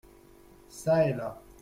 [0.81, 1.39] Çà et là.